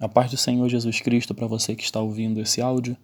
[0.00, 2.96] A paz do Senhor Jesus Cristo para você que está ouvindo esse áudio.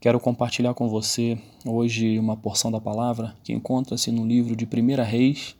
[0.00, 5.04] Quero compartilhar com você hoje uma porção da palavra que encontra-se no livro de 1
[5.04, 5.54] Reis,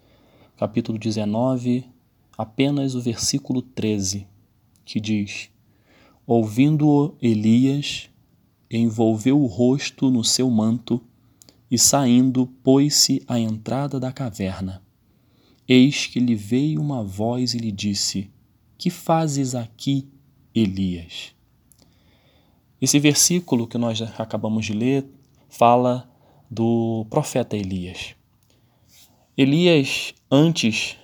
[0.56, 1.84] capítulo 19,
[2.36, 4.26] apenas o versículo 13,
[4.84, 5.48] que diz:
[6.26, 8.10] Ouvindo-o Elias,
[8.68, 11.00] envolveu o rosto no seu manto
[11.70, 14.82] e, saindo, pôs-se à entrada da caverna.
[15.68, 18.28] Eis que lhe veio uma voz e lhe disse:
[18.76, 20.12] Que fazes aqui?
[20.54, 21.34] Elias.
[22.80, 25.04] Esse versículo que nós acabamos de ler
[25.48, 26.08] fala
[26.50, 28.14] do profeta Elias.
[29.36, 30.96] Elias, antes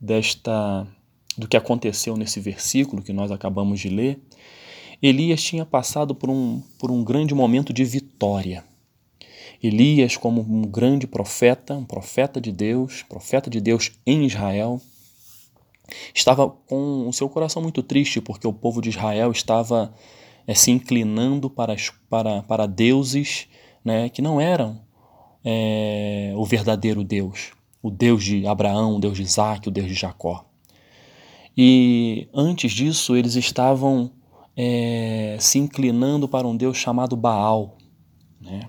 [0.00, 0.86] desta
[1.38, 4.20] do que aconteceu nesse versículo que nós acabamos de ler,
[5.02, 8.64] Elias tinha passado por um, por um grande momento de vitória.
[9.62, 14.80] Elias, como um grande profeta, um profeta de Deus, profeta de Deus em Israel,
[16.14, 19.92] estava com o seu coração muito triste porque o povo de Israel estava
[20.46, 21.76] é, se inclinando para,
[22.08, 23.46] para, para deuses
[23.84, 24.80] né, que não eram
[25.44, 27.52] é, o verdadeiro Deus,
[27.82, 30.44] o Deus de Abraão, o Deus de Isaac, o Deus de Jacó.
[31.56, 34.10] E antes disso, eles estavam
[34.56, 37.76] é, se inclinando para um Deus chamado Baal.
[38.40, 38.68] Né?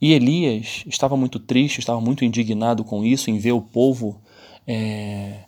[0.00, 4.20] E Elias estava muito triste, estava muito indignado com isso, em ver o povo
[4.66, 5.45] é,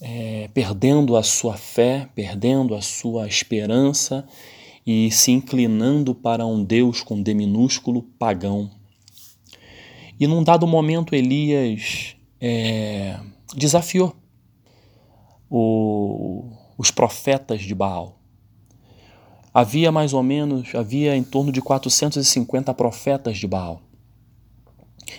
[0.00, 4.26] é, perdendo a sua fé, perdendo a sua esperança
[4.86, 8.70] e se inclinando para um Deus com D minúsculo pagão.
[10.18, 13.18] E num dado momento, Elias é,
[13.54, 14.14] desafiou
[15.48, 18.18] o, os profetas de Baal.
[19.52, 23.82] Havia mais ou menos, havia em torno de 450 profetas de Baal.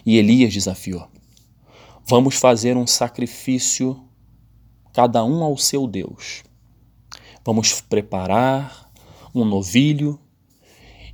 [0.06, 1.08] E Elias desafiou:
[2.06, 4.00] Vamos fazer um sacrifício
[4.94, 6.44] cada um ao seu Deus.
[7.44, 8.92] Vamos preparar
[9.34, 10.20] um novilho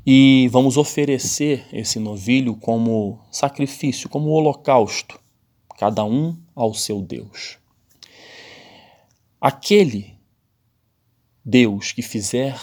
[0.05, 5.19] e vamos oferecer esse novilho como sacrifício, como holocausto,
[5.77, 7.57] cada um ao seu Deus.
[9.39, 10.15] Aquele
[11.43, 12.59] Deus que fizer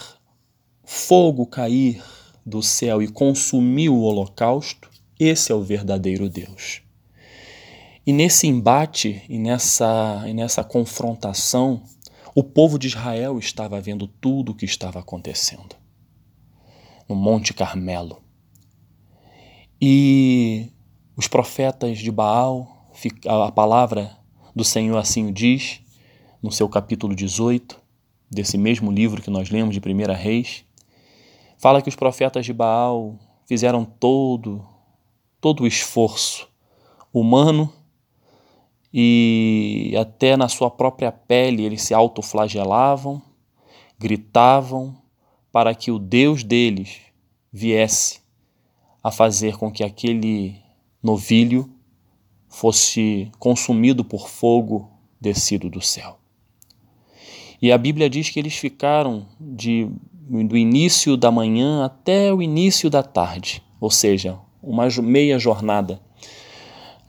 [0.83, 2.03] fogo cair
[2.45, 4.89] do céu e consumir o holocausto,
[5.19, 6.84] esse é o verdadeiro Deus.
[8.05, 11.81] E nesse embate e nessa, e nessa confrontação,
[12.35, 15.75] o povo de Israel estava vendo tudo o que estava acontecendo
[17.09, 18.21] no Monte Carmelo.
[19.81, 20.69] E
[21.17, 22.91] os profetas de Baal,
[23.27, 24.15] a palavra
[24.55, 25.81] do Senhor assim o diz,
[26.43, 27.81] no seu capítulo 18,
[28.29, 30.63] desse mesmo livro que nós lemos de 1 Reis,
[31.57, 33.17] fala que os profetas de Baal
[33.47, 34.63] fizeram todo,
[35.41, 36.47] todo o esforço
[37.11, 37.73] humano
[38.97, 43.21] e até na sua própria pele eles se autoflagelavam,
[43.99, 44.95] gritavam
[45.51, 47.01] para que o Deus deles
[47.51, 48.21] viesse
[49.03, 50.55] a fazer com que aquele
[51.03, 51.69] novilho
[52.47, 54.89] fosse consumido por fogo
[55.19, 56.17] descido do céu.
[57.61, 62.89] E a Bíblia diz que eles ficaram de, do início da manhã até o início
[62.89, 65.99] da tarde, ou seja, uma meia jornada,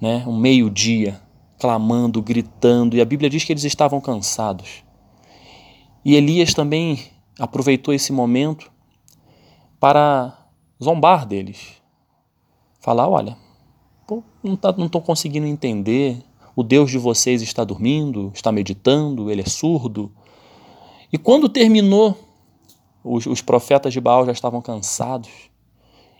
[0.00, 1.24] né, um meio-dia,
[1.58, 4.84] clamando, gritando, e a Bíblia diz que eles estavam cansados.
[6.04, 7.00] E Elias também
[7.38, 8.70] aproveitou esse momento
[9.80, 10.46] para
[10.82, 11.74] zombar deles.
[12.80, 13.36] Falar: olha,
[14.42, 16.22] não estou não conseguindo entender,
[16.54, 20.12] o Deus de vocês está dormindo, está meditando, ele é surdo.
[21.12, 22.16] E quando terminou,
[23.04, 25.30] os, os profetas de Baal já estavam cansados.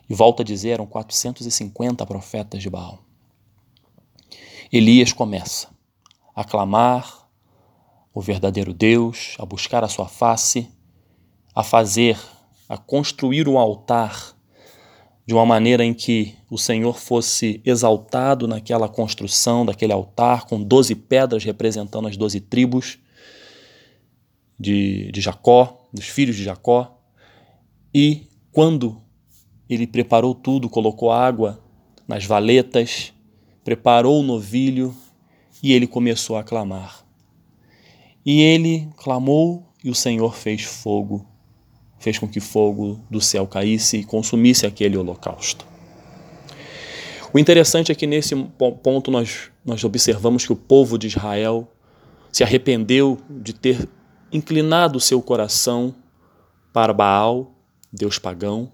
[0.09, 2.99] E volta a dizer, eram 450 profetas de Baal.
[4.71, 5.69] Elias começa
[6.35, 7.29] a clamar
[8.13, 10.69] o verdadeiro Deus, a buscar a sua face,
[11.55, 12.19] a fazer,
[12.67, 14.35] a construir um altar
[15.25, 20.95] de uma maneira em que o Senhor fosse exaltado naquela construção daquele altar, com doze
[20.95, 22.97] pedras representando as doze tribos
[24.59, 26.99] de, de Jacó, dos filhos de Jacó.
[27.93, 29.01] E quando
[29.69, 31.63] ele preparou tudo, colocou água
[32.07, 33.13] nas valetas,
[33.67, 34.95] preparou o novilho
[35.61, 37.05] e ele começou a clamar.
[38.25, 41.27] E ele clamou e o Senhor fez fogo,
[41.99, 45.67] fez com que fogo do céu caísse e consumisse aquele holocausto.
[47.33, 48.33] O interessante é que nesse
[48.81, 51.69] ponto nós, nós observamos que o povo de Israel
[52.31, 53.85] se arrependeu de ter
[54.31, 55.93] inclinado seu coração
[56.71, 57.51] para Baal,
[57.91, 58.71] Deus pagão,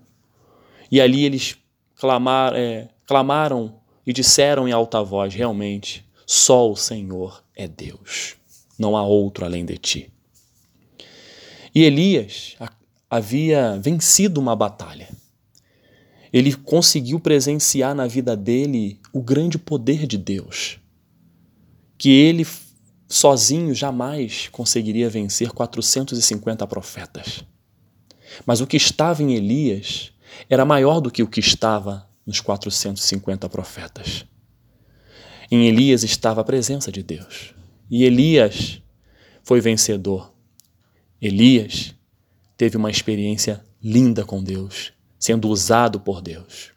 [0.92, 1.58] e ali eles
[1.96, 8.36] clamar, é, clamaram e disseram em alta voz: Realmente, só o Senhor é Deus,
[8.78, 10.12] não há outro além de ti.
[11.74, 12.56] E Elias
[13.10, 15.10] havia vencido uma batalha.
[16.32, 20.80] Ele conseguiu presenciar na vida dele o grande poder de Deus,
[21.98, 22.46] que ele
[23.08, 27.44] sozinho jamais conseguiria vencer 450 profetas.
[28.46, 30.12] Mas o que estava em Elias
[30.50, 34.26] era maior do que o que estava nos 450 profetas.
[35.52, 37.54] Em Elias estava a presença de Deus.
[37.90, 38.82] E Elias
[39.44, 40.34] foi vencedor.
[41.22, 41.94] Elias
[42.58, 46.72] teve uma experiência linda com Deus, sendo usado por Deus.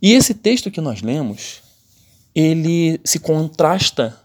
[0.00, 1.62] E esse texto que nós lemos,
[2.34, 4.20] ele se contrasta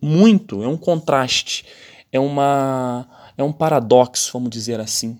[0.00, 1.64] muito, é um contraste,
[2.10, 5.18] é uma é um paradoxo, vamos dizer assim.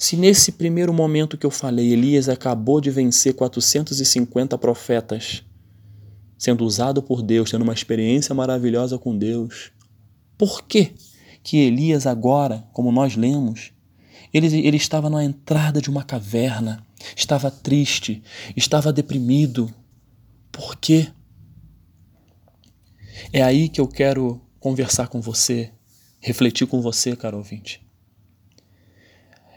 [0.00, 5.44] Se nesse primeiro momento que eu falei, Elias acabou de vencer 450 profetas,
[6.38, 9.70] sendo usado por Deus, tendo uma experiência maravilhosa com Deus,
[10.38, 10.94] por que
[11.42, 13.74] que Elias agora, como nós lemos,
[14.32, 16.82] ele, ele estava na entrada de uma caverna,
[17.14, 18.22] estava triste,
[18.56, 19.70] estava deprimido.
[20.50, 21.08] Por quê?
[23.34, 25.70] É aí que eu quero conversar com você,
[26.20, 27.89] refletir com você, caro ouvinte.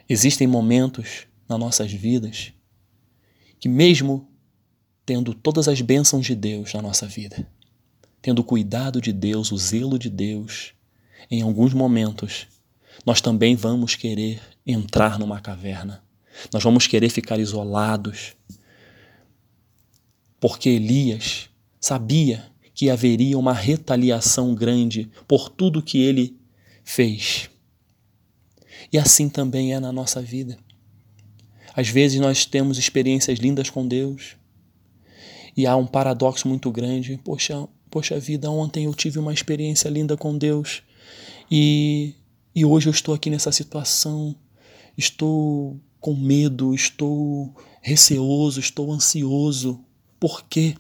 [0.08, 2.54] Existem momentos nas nossas vidas
[3.60, 4.28] que, mesmo
[5.06, 7.48] tendo todas as bênçãos de Deus na nossa vida,
[8.22, 10.74] tendo o cuidado de Deus, o zelo de Deus,
[11.30, 12.48] em alguns momentos
[13.06, 16.04] nós também vamos querer entrar numa caverna.
[16.52, 18.36] Nós vamos querer ficar isolados.
[20.40, 21.50] Porque Elias
[21.80, 26.38] sabia que haveria uma retaliação grande por tudo que ele
[26.84, 27.50] fez.
[28.94, 30.56] E assim também é na nossa vida.
[31.76, 34.36] Às vezes nós temos experiências lindas com Deus
[35.58, 37.20] e há um paradoxo muito grande.
[37.24, 40.84] Poxa, poxa vida, ontem eu tive uma experiência linda com Deus
[41.50, 42.14] e,
[42.54, 44.36] e hoje eu estou aqui nessa situação.
[44.96, 47.52] Estou com medo, estou
[47.82, 49.84] receoso, estou ansioso.
[50.20, 50.76] Por quê?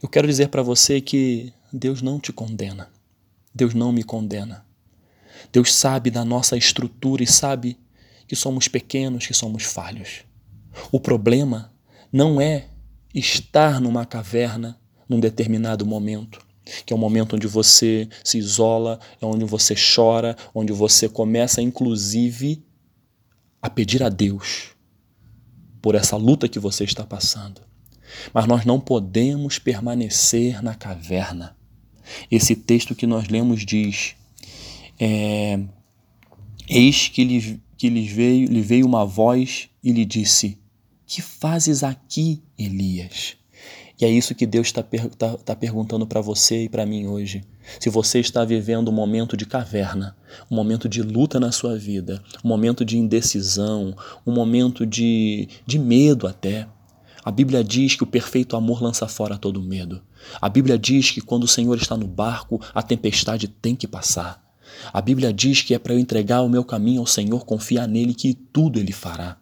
[0.00, 2.88] Eu quero dizer para você que Deus não te condena.
[3.52, 4.69] Deus não me condena.
[5.52, 7.78] Deus sabe da nossa estrutura e sabe
[8.26, 10.20] que somos pequenos, que somos falhos.
[10.92, 11.72] O problema
[12.12, 12.68] não é
[13.14, 14.78] estar numa caverna
[15.08, 16.40] num determinado momento,
[16.86, 21.60] que é o momento onde você se isola, é onde você chora, onde você começa
[21.60, 22.64] inclusive
[23.60, 24.70] a pedir a Deus
[25.82, 27.62] por essa luta que você está passando.
[28.32, 31.56] Mas nós não podemos permanecer na caverna.
[32.30, 34.14] Esse texto que nós lemos diz:
[35.00, 35.58] é,
[36.72, 40.56] Eis que lhe, que lhe, veio, lhe veio uma voz e lhe disse:
[41.04, 43.36] Que fazes aqui, Elias?
[44.00, 44.84] E é isso que Deus está
[45.18, 47.42] tá, tá perguntando para você e para mim hoje.
[47.80, 50.16] Se você está vivendo um momento de caverna,
[50.48, 55.76] um momento de luta na sua vida, um momento de indecisão, um momento de, de
[55.76, 56.68] medo até.
[57.24, 60.00] A Bíblia diz que o perfeito amor lança fora todo medo.
[60.40, 64.49] A Bíblia diz que quando o Senhor está no barco, a tempestade tem que passar.
[64.92, 68.14] A Bíblia diz que é para eu entregar o meu caminho ao Senhor, confiar nele
[68.14, 69.36] que tudo ele fará.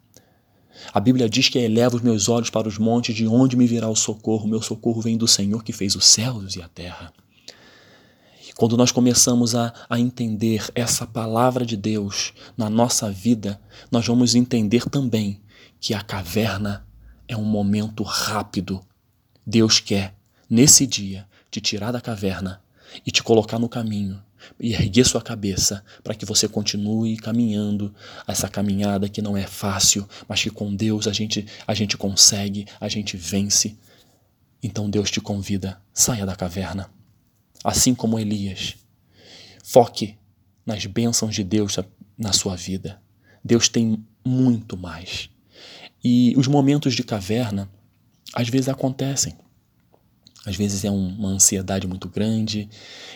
[0.92, 3.88] A Bíblia diz que eleva os meus olhos para os montes, de onde me virá
[3.88, 4.48] o socorro?
[4.48, 7.12] Meu socorro vem do Senhor que fez os céus e a terra.
[8.56, 13.60] Quando nós começamos a, a entender essa palavra de Deus na nossa vida,
[13.90, 15.40] nós vamos entender também
[15.80, 16.84] que a caverna
[17.28, 18.80] é um momento rápido.
[19.46, 20.16] Deus quer,
[20.50, 22.60] nesse dia, te tirar da caverna
[23.06, 24.20] e te colocar no caminho
[24.58, 27.94] e erguer sua cabeça para que você continue caminhando
[28.26, 32.66] essa caminhada que não é fácil, mas que com Deus a gente a gente consegue,
[32.80, 33.76] a gente vence.
[34.62, 36.90] Então Deus te convida, saia da caverna.
[37.62, 38.76] Assim como Elias,
[39.62, 40.16] foque
[40.64, 41.76] nas bênçãos de Deus
[42.16, 43.00] na sua vida.
[43.44, 45.30] Deus tem muito mais.
[46.02, 47.70] E os momentos de caverna
[48.34, 49.36] às vezes acontecem.
[50.46, 52.68] Às vezes é uma ansiedade muito grande,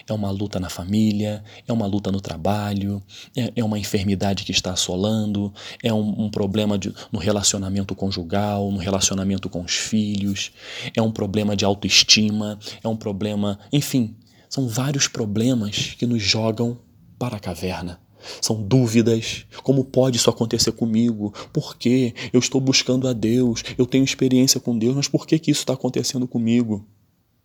[0.09, 3.03] é uma luta na família, é uma luta no trabalho,
[3.37, 5.53] é, é uma enfermidade que está assolando,
[5.83, 10.53] é um, um problema de, no relacionamento conjugal, no relacionamento com os filhos,
[10.97, 13.59] é um problema de autoestima, é um problema.
[13.73, 14.17] Enfim,
[14.49, 16.79] são vários problemas que nos jogam
[17.19, 18.01] para a caverna.
[18.41, 19.47] São dúvidas.
[19.63, 21.33] Como pode isso acontecer comigo?
[21.53, 22.15] Por quê?
[22.33, 25.61] Eu estou buscando a Deus, eu tenho experiência com Deus, mas por que, que isso
[25.61, 26.87] está acontecendo comigo?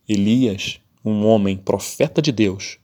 [0.08, 2.78] Elias, um homem profeta de Deus,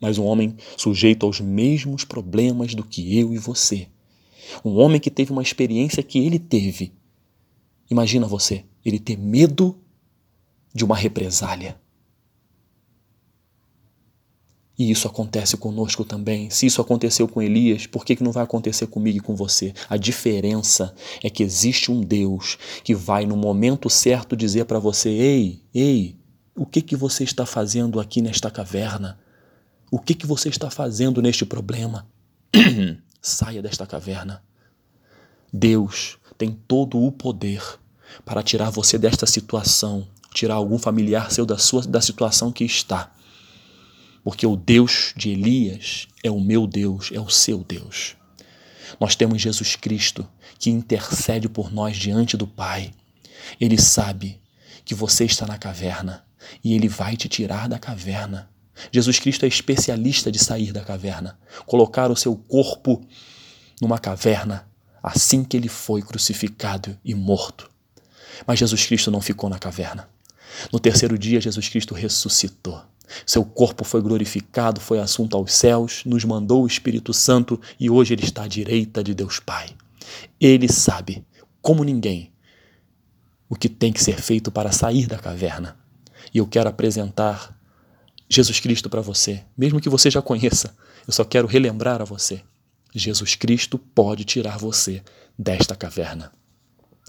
[0.00, 3.88] mas um homem sujeito aos mesmos problemas do que eu e você.
[4.64, 6.92] Um homem que teve uma experiência que ele teve.
[7.90, 9.78] Imagina você, ele ter medo
[10.74, 11.80] de uma represália.
[14.76, 16.50] E isso acontece conosco também.
[16.50, 19.72] Se isso aconteceu com Elias, por que, que não vai acontecer comigo e com você?
[19.88, 25.10] A diferença é que existe um Deus que vai, no momento certo, dizer para você:
[25.10, 26.16] Ei, ei,
[26.56, 29.18] o que, que você está fazendo aqui nesta caverna?
[29.90, 32.06] O que, que você está fazendo neste problema?
[33.20, 34.42] Saia desta caverna.
[35.52, 37.62] Deus tem todo o poder
[38.24, 43.12] para tirar você desta situação, tirar algum familiar seu da, sua, da situação que está.
[44.22, 48.16] Porque o Deus de Elias é o meu Deus, é o seu Deus.
[49.00, 50.26] Nós temos Jesus Cristo
[50.58, 52.92] que intercede por nós diante do Pai.
[53.60, 54.40] Ele sabe
[54.84, 56.23] que você está na caverna
[56.62, 58.50] e ele vai te tirar da caverna.
[58.90, 63.04] Jesus Cristo é especialista de sair da caverna, colocar o seu corpo
[63.80, 64.68] numa caverna
[65.02, 67.70] assim que ele foi crucificado e morto.
[68.46, 70.08] Mas Jesus Cristo não ficou na caverna.
[70.72, 72.80] No terceiro dia, Jesus Cristo ressuscitou.
[73.26, 78.14] Seu corpo foi glorificado, foi assunto aos céus, nos mandou o Espírito Santo e hoje
[78.14, 79.68] ele está à direita de Deus Pai.
[80.40, 81.24] Ele sabe,
[81.60, 82.32] como ninguém,
[83.48, 85.76] o que tem que ser feito para sair da caverna.
[86.34, 87.56] E eu quero apresentar
[88.28, 90.76] Jesus Cristo para você, mesmo que você já conheça.
[91.06, 92.42] Eu só quero relembrar a você.
[92.92, 95.02] Jesus Cristo pode tirar você
[95.38, 96.32] desta caverna.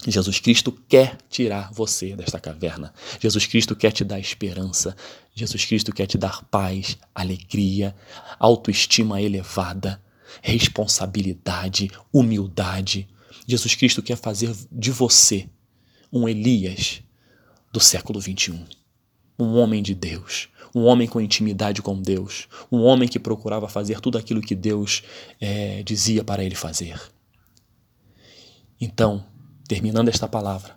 [0.06, 2.92] Jesus Cristo quer tirar você desta caverna.
[3.18, 4.94] Jesus Cristo quer te dar esperança.
[5.34, 7.96] Jesus Cristo quer te dar paz, alegria,
[8.38, 10.02] autoestima elevada,
[10.42, 13.08] responsabilidade, humildade.
[13.46, 15.48] Jesus Cristo quer fazer de você
[16.12, 17.02] um Elias
[17.72, 18.64] do século 21,
[19.38, 24.00] um homem de Deus, um homem com intimidade com Deus, um homem que procurava fazer
[24.00, 25.02] tudo aquilo que Deus
[25.40, 27.00] é, dizia para ele fazer.
[28.80, 29.24] Então,
[29.66, 30.76] terminando esta palavra,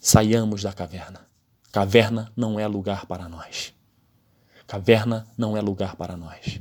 [0.00, 1.26] saiamos da caverna.
[1.70, 3.72] Caverna não é lugar para nós.
[4.66, 6.60] Caverna não é lugar para nós.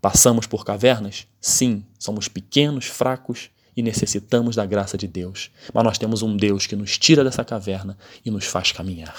[0.00, 1.26] Passamos por cavernas?
[1.40, 5.52] Sim, somos pequenos, fracos e necessitamos da graça de Deus.
[5.72, 9.14] Mas nós temos um Deus que nos tira dessa caverna e nos faz caminhar.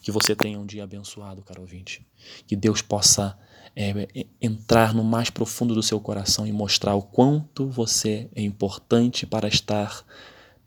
[0.00, 2.06] Que você tenha um dia abençoado, caro ouvinte.
[2.46, 3.36] Que Deus possa
[3.74, 8.42] é, é, entrar no mais profundo do seu coração e mostrar o quanto você é
[8.42, 10.04] importante para estar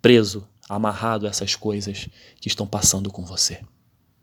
[0.02, 2.10] preso, amarrado a essas coisas
[2.42, 3.62] que estão passando com você.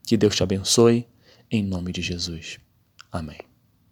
[0.06, 1.08] Que Deus te abençoe,
[1.50, 2.58] em nome de Jesus.
[3.10, 3.49] Amém.